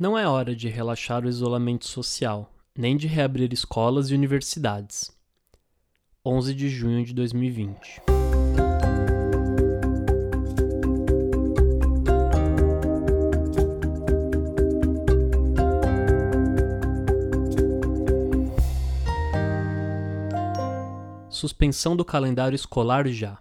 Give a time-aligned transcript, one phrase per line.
[0.00, 5.10] Não é hora de relaxar o isolamento social, nem de reabrir escolas e universidades.
[6.24, 8.00] 11 de junho de 2020.
[21.28, 23.36] Suspensão do calendário escolar já.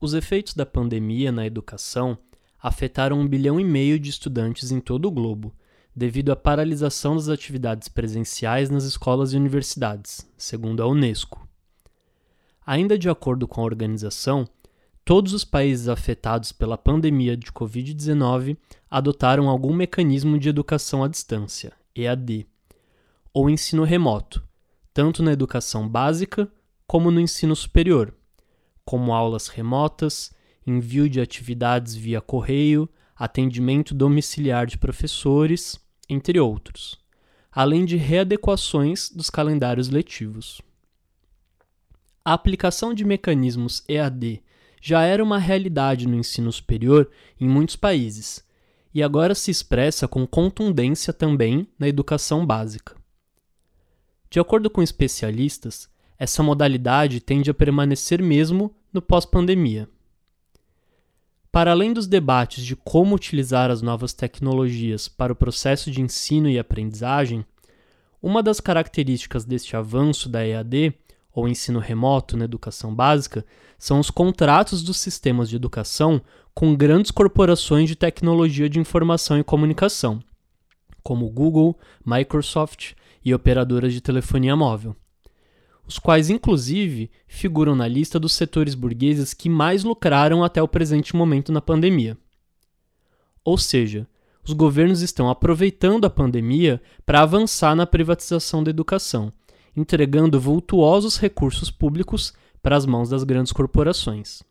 [0.00, 2.18] Os efeitos da pandemia na educação
[2.64, 5.54] afetaram um bilhão e meio de estudantes em todo o globo,
[5.94, 11.46] devido à paralisação das atividades presenciais nas escolas e universidades, segundo a Unesco.
[12.64, 14.48] Ainda de acordo com a organização,
[15.04, 18.56] todos os países afetados pela pandemia de Covid-19
[18.90, 22.46] adotaram algum mecanismo de educação à distância, EAD,
[23.30, 24.42] ou ensino remoto,
[24.94, 26.50] tanto na educação básica
[26.86, 28.14] como no ensino superior,
[28.86, 30.32] como aulas remotas,
[30.66, 35.78] envio de atividades via correio, atendimento domiciliar de professores,
[36.08, 36.98] entre outros,
[37.50, 40.60] além de readequações dos calendários letivos.
[42.24, 44.42] A aplicação de mecanismos EAD
[44.80, 48.44] já era uma realidade no ensino superior em muitos países
[48.92, 52.96] e agora se expressa com contundência também na educação básica.
[54.30, 59.88] De acordo com especialistas, essa modalidade tende a permanecer mesmo no pós-pandemia.
[61.54, 66.48] Para além dos debates de como utilizar as novas tecnologias para o processo de ensino
[66.48, 67.46] e aprendizagem,
[68.20, 70.92] uma das características deste avanço da EAD,
[71.32, 73.46] ou ensino remoto na educação básica,
[73.78, 76.20] são os contratos dos sistemas de educação
[76.52, 80.18] com grandes corporações de tecnologia de informação e comunicação,
[81.04, 82.94] como Google, Microsoft
[83.24, 84.96] e operadoras de telefonia móvel
[85.86, 91.14] os quais, inclusive, figuram na lista dos setores burgueses que mais lucraram até o presente
[91.14, 92.16] momento na pandemia.
[93.44, 94.06] Ou seja,
[94.46, 99.32] os governos estão aproveitando a pandemia para avançar na privatização da educação,
[99.76, 102.32] entregando vultuosos recursos públicos
[102.62, 104.42] para as mãos das grandes corporações.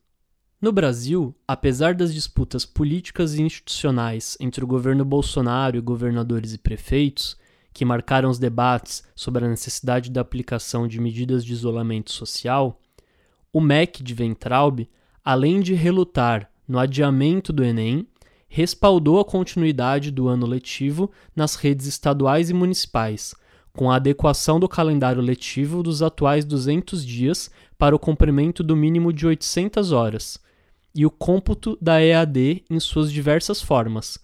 [0.61, 6.57] No Brasil, apesar das disputas políticas e institucionais entre o governo Bolsonaro e governadores e
[6.57, 7.35] prefeitos,
[7.73, 12.79] que marcaram os debates sobre a necessidade da aplicação de medidas de isolamento social,
[13.51, 14.89] o MEC de Ventralbe,
[15.23, 18.07] além de relutar no adiamento do Enem,
[18.47, 23.33] respaldou a continuidade do ano letivo nas redes estaduais e municipais,
[23.73, 29.11] com a adequação do calendário letivo dos atuais 200 dias para o cumprimento do mínimo
[29.11, 30.39] de 800 horas,
[30.95, 34.19] e o cômputo da EAD em suas diversas formas,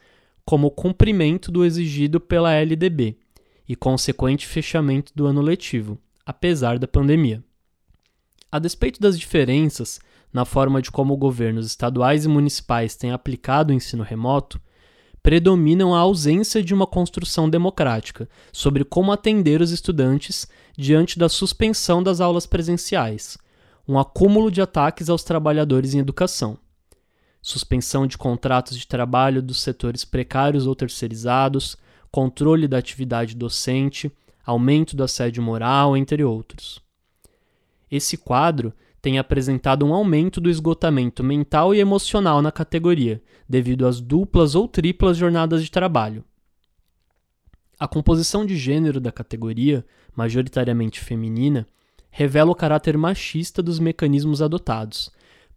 [0.46, 3.18] como o cumprimento do exigido pela LDB,
[3.69, 7.44] e consequente fechamento do ano letivo, apesar da pandemia.
[8.52, 10.00] A despeito das diferenças
[10.34, 14.59] na forma de como governos estaduais e municipais têm aplicado o ensino remoto,
[15.22, 22.01] predominam a ausência de uma construção democrática sobre como atender os estudantes diante da suspensão
[22.01, 23.38] das aulas presenciais,
[23.88, 26.57] um acúmulo de ataques aos trabalhadores em educação,
[27.41, 31.78] suspensão de contratos de trabalho dos setores precários ou terceirizados,
[32.12, 34.12] controle da atividade docente,
[34.46, 36.81] aumento do assédio moral, entre outros.
[37.90, 44.02] Esse quadro tem apresentado um aumento do esgotamento mental e emocional na categoria, devido às
[44.02, 46.24] duplas ou triplas jornadas de trabalho.
[47.80, 51.66] A composição de gênero da categoria, majoritariamente feminina,
[52.12, 55.09] revela o caráter machista dos mecanismos adotados,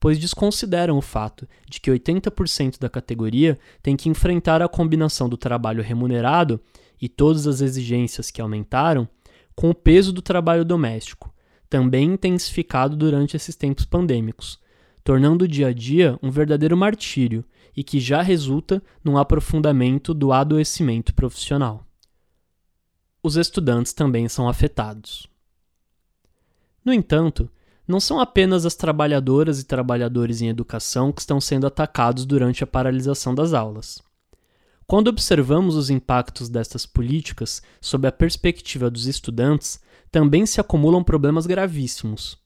[0.02, 5.36] pois desconsideram o fato de que 80% da categoria tem que enfrentar a combinação do
[5.36, 6.60] trabalho remunerado
[7.00, 9.08] e todas as exigências que aumentaram
[9.54, 11.32] com o peso do trabalho doméstico,
[11.70, 14.58] também intensificado durante esses tempos pandêmicos,
[15.04, 17.44] tornando o dia a dia um verdadeiro martírio
[17.76, 21.86] e que já resulta num aprofundamento do adoecimento profissional.
[23.22, 25.28] Os estudantes também são afetados.
[26.84, 27.48] No entanto,
[27.86, 32.66] não são apenas as trabalhadoras e trabalhadores em educação que estão sendo atacados durante a
[32.66, 34.00] paralisação das aulas.
[34.86, 39.80] Quando observamos os impactos destas políticas sob a perspectiva dos estudantes,
[40.10, 42.38] também se acumulam problemas gravíssimos.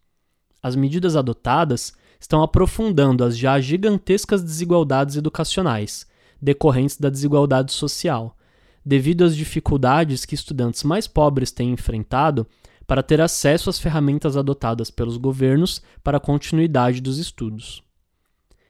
[0.63, 6.07] As medidas adotadas estão aprofundando as já gigantescas desigualdades educacionais,
[6.41, 8.37] decorrentes da desigualdade social,
[8.85, 12.47] devido às dificuldades que estudantes mais pobres têm enfrentado
[12.87, 17.83] para ter acesso às ferramentas adotadas pelos governos para a continuidade dos estudos.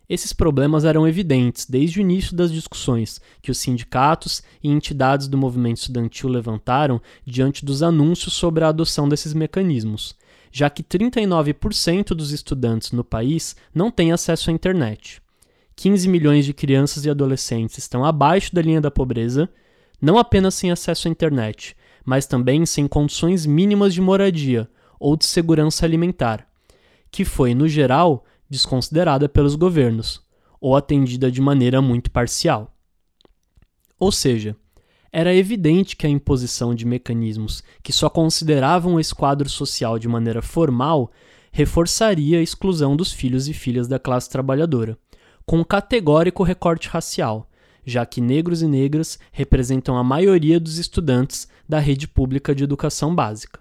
[0.09, 5.37] Esses problemas eram evidentes desde o início das discussões que os sindicatos e entidades do
[5.37, 10.15] movimento estudantil levantaram diante dos anúncios sobre a adoção desses mecanismos,
[10.53, 15.21] já que 39% dos estudantes no país não têm acesso à internet.
[15.75, 19.49] 15 milhões de crianças e adolescentes estão abaixo da linha da pobreza,
[20.01, 21.77] não apenas sem acesso à internet,
[22.07, 26.49] mas também sem condições mínimas de moradia ou de segurança alimentar,
[27.11, 30.23] que foi, no geral, desconsiderada pelos governos,
[30.61, 32.73] ou atendida de maneira muito parcial.
[33.99, 34.57] Ou seja,
[35.13, 40.43] era evidente que a imposição de mecanismos que só consideravam esse quadro social de maneira
[40.43, 41.11] formal
[41.51, 44.99] reforçaria a exclusão dos filhos e filhas da classe trabalhadora,
[45.45, 47.49] com um categórico recorte racial,
[47.87, 53.15] já que negros e negras representam a maioria dos estudantes da rede pública de educação
[53.15, 53.61] básica.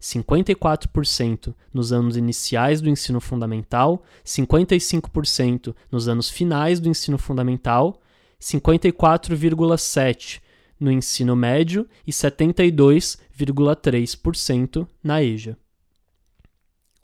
[0.00, 8.00] 54% nos anos iniciais do ensino fundamental, 55% nos anos finais do ensino fundamental,
[8.40, 10.40] 54,7%
[10.78, 15.58] no ensino médio e 72,3% na EJA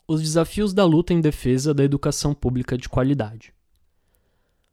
[0.07, 3.53] os desafios da luta em defesa da educação pública de qualidade.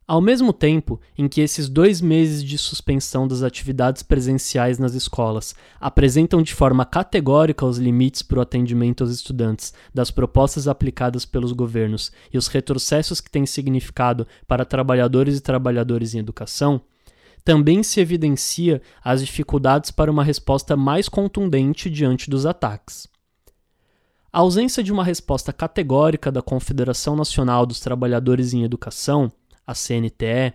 [0.06, 5.54] Ao mesmo tempo em que esses dois meses de suspensão das atividades presenciais nas escolas
[5.80, 11.52] apresentam de forma categórica os limites para o atendimento aos estudantes das propostas aplicadas pelos
[11.52, 16.80] governos e os retrocessos que têm significado para trabalhadores e trabalhadores em educação,
[17.44, 23.06] também se evidencia as dificuldades para uma resposta mais contundente diante dos ataques.
[24.32, 29.30] A ausência de uma resposta categórica da Confederação Nacional dos Trabalhadores em Educação,
[29.66, 30.54] a CNTE,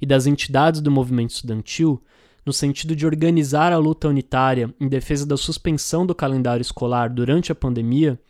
[0.00, 2.02] e das entidades do movimento estudantil,
[2.44, 7.50] no sentido de organizar a luta unitária em defesa da suspensão do calendário escolar durante
[7.50, 8.20] a pandemia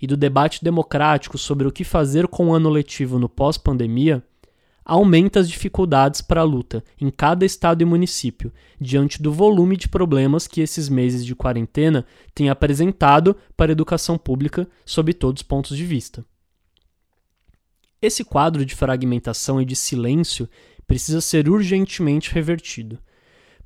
[0.00, 4.22] e do debate democrático sobre o que fazer com o ano letivo no pós-pandemia,
[4.84, 9.88] aumenta as dificuldades para a luta em cada estado e município, diante do volume de
[9.88, 12.04] problemas que esses meses de quarentena
[12.34, 16.24] têm apresentado para a educação pública sob todos os pontos de vista.
[18.04, 20.46] Esse quadro de fragmentação e de silêncio
[20.86, 22.98] precisa ser urgentemente revertido,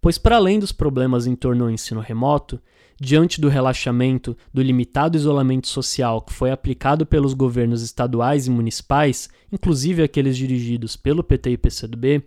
[0.00, 2.62] pois, para além dos problemas em torno ao ensino remoto,
[3.00, 9.28] diante do relaxamento do limitado isolamento social que foi aplicado pelos governos estaduais e municipais,
[9.50, 12.22] inclusive aqueles dirigidos pelo PT e PCdoB,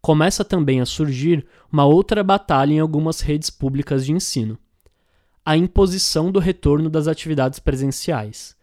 [0.00, 4.58] começa também a surgir uma outra batalha em algumas redes públicas de ensino:
[5.44, 8.56] a imposição do retorno das atividades presenciais,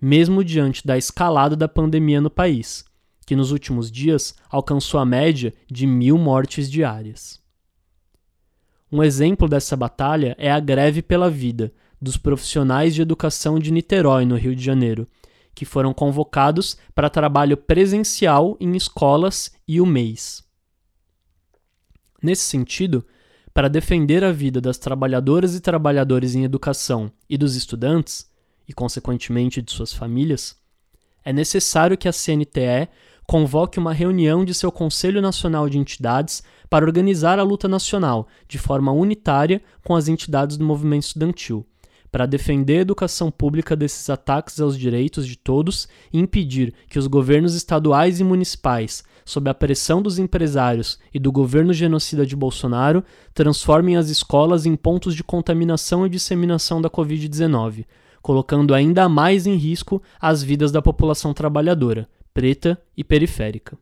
[0.00, 2.84] mesmo diante da escalada da pandemia no país,
[3.26, 7.40] que nos últimos dias alcançou a média de mil mortes diárias.
[8.90, 14.24] Um exemplo dessa batalha é a greve pela vida dos profissionais de educação de Niterói,
[14.24, 15.06] no Rio de Janeiro,
[15.54, 20.42] que foram convocados para trabalho presencial em escolas e o mês.
[22.22, 23.04] Nesse sentido,
[23.52, 28.29] para defender a vida das trabalhadoras e trabalhadores em educação e dos estudantes,
[28.70, 30.56] e consequentemente de suas famílias,
[31.24, 32.88] é necessário que a CNTE
[33.26, 38.58] convoque uma reunião de seu Conselho Nacional de Entidades para organizar a luta nacional de
[38.58, 41.66] forma unitária com as entidades do movimento estudantil,
[42.12, 47.08] para defender a educação pública desses ataques aos direitos de todos e impedir que os
[47.08, 53.04] governos estaduais e municipais, sob a pressão dos empresários e do governo genocida de Bolsonaro,
[53.34, 57.84] transformem as escolas em pontos de contaminação e disseminação da Covid-19,
[58.22, 63.76] colocando ainda mais em risco as vidas da população trabalhadora preta e periférica.